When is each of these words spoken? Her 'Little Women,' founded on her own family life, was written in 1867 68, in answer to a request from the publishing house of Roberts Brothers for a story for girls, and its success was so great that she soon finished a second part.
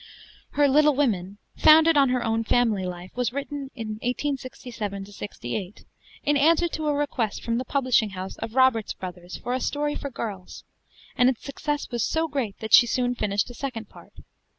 Her 0.53 0.67
'Little 0.67 0.95
Women,' 0.95 1.37
founded 1.55 1.95
on 1.95 2.09
her 2.09 2.23
own 2.25 2.43
family 2.43 2.85
life, 2.85 3.11
was 3.13 3.31
written 3.31 3.69
in 3.75 3.99
1867 4.01 5.05
68, 5.05 5.85
in 6.23 6.37
answer 6.37 6.67
to 6.69 6.87
a 6.87 6.93
request 6.95 7.43
from 7.43 7.59
the 7.59 7.63
publishing 7.65 8.09
house 8.17 8.35
of 8.37 8.55
Roberts 8.55 8.93
Brothers 8.93 9.37
for 9.37 9.53
a 9.53 9.59
story 9.61 9.93
for 9.93 10.09
girls, 10.09 10.63
and 11.15 11.29
its 11.29 11.43
success 11.43 11.91
was 11.91 12.03
so 12.03 12.27
great 12.27 12.57
that 12.61 12.73
she 12.73 12.87
soon 12.87 13.13
finished 13.13 13.51
a 13.51 13.53
second 13.53 13.89
part. 13.89 14.13